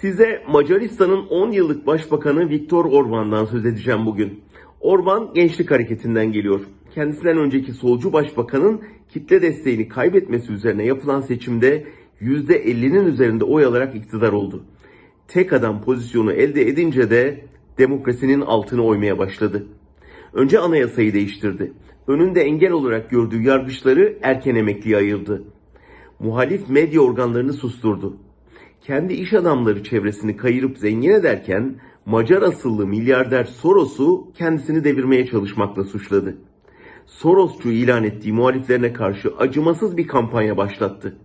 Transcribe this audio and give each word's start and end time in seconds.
Size 0.00 0.42
Macaristan'ın 0.48 1.26
10 1.26 1.52
yıllık 1.52 1.86
başbakanı 1.86 2.48
Viktor 2.48 2.84
Orban'dan 2.84 3.44
söz 3.44 3.66
edeceğim 3.66 4.06
bugün. 4.06 4.40
Orban 4.80 5.34
gençlik 5.34 5.70
hareketinden 5.70 6.32
geliyor. 6.32 6.60
Kendisinden 6.94 7.38
önceki 7.38 7.72
solcu 7.72 8.12
başbakanın 8.12 8.80
kitle 9.08 9.42
desteğini 9.42 9.88
kaybetmesi 9.88 10.52
üzerine 10.52 10.84
yapılan 10.84 11.20
seçimde 11.20 11.86
%50'nin 12.20 13.06
üzerinde 13.06 13.44
oy 13.44 13.64
alarak 13.64 13.94
iktidar 13.94 14.32
oldu. 14.32 14.64
Tek 15.28 15.52
adam 15.52 15.82
pozisyonu 15.82 16.32
elde 16.32 16.68
edince 16.68 17.10
de 17.10 17.44
demokrasinin 17.78 18.40
altını 18.40 18.84
oymaya 18.84 19.18
başladı. 19.18 19.66
Önce 20.32 20.58
anayasayı 20.58 21.14
değiştirdi. 21.14 21.72
Önünde 22.06 22.40
engel 22.40 22.72
olarak 22.72 23.10
gördüğü 23.10 23.42
yargıçları 23.42 24.18
erken 24.22 24.54
emekliye 24.54 24.96
ayırdı. 24.96 25.44
Muhalif 26.20 26.68
medya 26.68 27.00
organlarını 27.00 27.52
susturdu. 27.52 28.16
Kendi 28.86 29.14
iş 29.14 29.32
adamları 29.32 29.82
çevresini 29.82 30.36
kayırıp 30.36 30.78
zengin 30.78 31.10
ederken 31.10 31.74
Macar 32.06 32.42
asıllı 32.42 32.86
milyarder 32.86 33.44
Soros'u 33.44 34.32
kendisini 34.34 34.84
devirmeye 34.84 35.26
çalışmakla 35.26 35.84
suçladı. 35.84 36.36
Sorosçu 37.06 37.70
ilan 37.70 38.04
ettiği 38.04 38.32
muhaliflerine 38.32 38.92
karşı 38.92 39.36
acımasız 39.38 39.96
bir 39.96 40.06
kampanya 40.06 40.56
başlattı. 40.56 41.16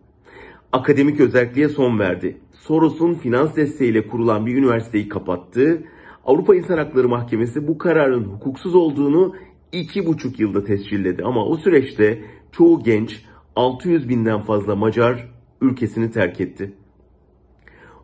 Akademik 0.72 1.20
özelliğe 1.20 1.70
son 1.70 2.00
verdi. 2.00 2.38
Soros'un 2.52 3.14
finans 3.14 3.55
desteğiyle 3.55 4.08
kurulan 4.08 4.46
bir 4.46 4.58
üniversiteyi 4.58 5.10
kapattı. 5.10 5.84
Avrupa 6.26 6.55
İnsan 6.55 6.78
Hakları 6.78 7.10
Mahkemesi 7.10 7.68
bu 7.68 7.78
kararın 7.78 8.24
hukuksuz 8.24 8.76
olduğunu 8.76 9.36
iki 9.72 10.05
buçuk 10.05 10.40
yılda 10.40 10.64
tescilledi. 10.64 11.24
Ama 11.24 11.46
o 11.46 11.58
süreçte 11.58 12.22
çoğu 12.52 12.84
genç 12.84 13.26
600 13.55 14.10
binden 14.10 14.41
fazla 14.41 14.76
Macar 14.76 15.28
ülkesini 15.62 16.12
terk 16.12 16.41
etti. 16.41 16.74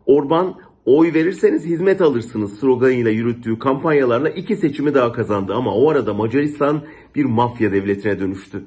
Orban 0.08 0.54
oy 0.84 1.14
verirseniz 1.14 1.64
hizmet 1.64 2.00
alırsınız 2.00 2.60
sloganıyla 2.60 3.10
yürüttüğü 3.10 3.58
kampanyalarla 3.58 4.28
iki 4.28 4.56
seçimi 4.56 4.94
daha 4.94 5.12
kazandı 5.12 5.54
ama 5.54 5.74
o 5.74 5.90
arada 5.90 6.14
Macaristan 6.14 6.82
bir 7.14 7.24
mafya 7.24 7.72
devletine 7.72 8.20
dönüştü. 8.20 8.64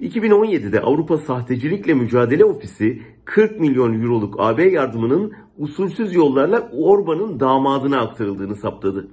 2017'de 0.00 0.80
Avrupa 0.80 1.18
Sahtecilikle 1.18 1.94
Mücadele 1.94 2.44
Ofisi 2.44 3.02
40 3.24 3.60
milyon 3.60 4.02
euroluk 4.02 4.34
AB 4.38 4.64
yardımının 4.64 5.32
usulsüz 5.58 6.14
yollarla 6.14 6.70
Orban'ın 6.72 7.40
damadına 7.40 8.00
aktarıldığını 8.00 8.56
saptadı. 8.56 9.08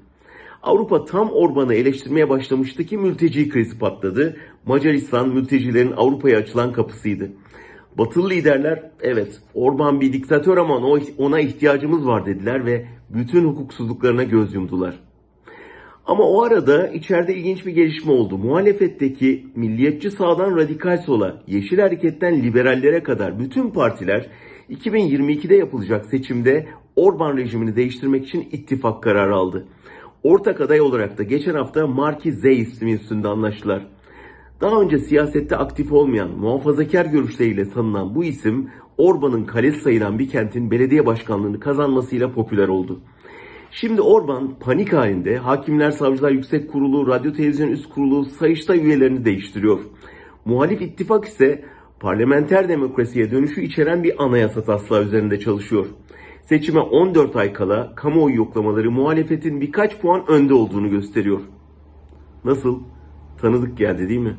Avrupa 0.64 1.06
tam 1.06 1.32
Orban'ı 1.32 1.74
eleştirmeye 1.74 2.30
başlamıştı 2.30 2.84
ki 2.84 2.98
mülteci 2.98 3.50
krizi 3.50 3.80
patladı. 3.80 4.38
Macaristan 4.66 5.30
mültecilerin 5.30 5.94
Avrupa'ya 5.98 6.38
açılan 6.38 6.74
kapısıydı. 6.74 7.32
Batılı 7.98 8.30
liderler 8.30 8.92
evet 9.02 9.42
Orban 9.54 10.02
bir 10.02 10.14
diktatör 10.14 10.58
ama 10.58 10.78
ona 11.18 11.40
ihtiyacımız 11.40 12.08
var 12.08 12.26
dediler 12.26 12.66
ve 12.66 12.86
bütün 13.10 13.46
hukuksuzluklarına 13.46 14.24
göz 14.24 14.54
yumdular. 14.54 15.00
Ama 16.06 16.24
o 16.24 16.42
arada 16.42 16.88
içeride 16.88 17.36
ilginç 17.36 17.66
bir 17.66 17.72
gelişme 17.72 18.12
oldu. 18.12 18.38
Muhalefetteki 18.38 19.48
milliyetçi 19.56 20.12
sağdan 20.12 20.58
radikal 20.58 20.98
sola, 20.98 21.44
yeşil 21.48 21.80
hareketten 21.80 22.44
liberallere 22.44 23.04
kadar 23.04 23.40
bütün 23.40 23.70
partiler 23.70 24.30
2022'de 24.70 25.56
yapılacak 25.56 26.06
seçimde 26.06 26.68
Orban 26.96 27.38
rejimini 27.38 27.76
değiştirmek 27.76 28.28
için 28.28 28.48
ittifak 28.52 29.04
kararı 29.04 29.36
aldı. 29.36 29.68
Ortak 30.24 30.62
aday 30.62 30.82
olarak 30.82 31.18
da 31.18 31.24
geçen 31.24 31.56
hafta 31.56 31.88
Marki 31.88 32.32
Z 32.32 32.46
ismi 32.46 32.94
üstünde 32.94 33.28
anlaştılar. 33.28 33.88
Daha 34.62 34.82
önce 34.82 34.98
siyasette 34.98 35.58
aktif 35.58 35.92
olmayan, 35.92 36.30
muhafazakar 36.30 37.06
görüşleriyle 37.06 37.70
tanınan 37.70 38.16
bu 38.16 38.24
isim 38.24 38.70
Orban'ın 38.98 39.46
kalesi 39.46 39.82
sayılan 39.82 40.20
bir 40.20 40.30
kentin 40.30 40.72
belediye 40.72 41.06
başkanlığını 41.06 41.60
kazanmasıyla 41.60 42.32
popüler 42.32 42.68
oldu. 42.68 43.00
Şimdi 43.72 44.02
Orban 44.02 44.60
panik 44.60 44.94
halinde 44.94 45.38
Hakimler 45.38 45.92
Savcılar 45.92 46.32
Yüksek 46.32 46.72
Kurulu, 46.72 47.08
Radyo 47.08 47.34
Televizyon 47.34 47.68
Üst 47.68 47.90
Kurulu, 47.90 48.26
Sayıştay 48.26 48.86
üyelerini 48.86 49.26
değiştiriyor. 49.26 49.80
Muhalif 50.46 50.82
ittifak 50.82 51.26
ise 51.26 51.66
parlamenter 52.00 52.70
demokrasiye 52.70 53.32
dönüşü 53.32 53.62
içeren 53.62 54.04
bir 54.04 54.24
anayasa 54.24 54.64
taslağı 54.64 55.04
üzerinde 55.04 55.40
çalışıyor. 55.40 55.86
Seçime 56.42 56.80
14 56.80 57.36
ay 57.36 57.54
kala 57.54 57.96
kamuoyu 57.96 58.36
yoklamaları 58.36 58.92
muhalefetin 58.92 59.62
birkaç 59.62 60.00
puan 60.00 60.24
önde 60.28 60.54
olduğunu 60.54 60.90
gösteriyor. 60.90 61.42
Nasıl? 62.46 62.80
Tanıdık 63.38 63.78
geldi 63.78 64.10
değil 64.10 64.20
mi? 64.20 64.36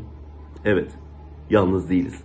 Evet, 0.65 0.93
yalnız 1.51 1.91
değiliz. 1.91 2.21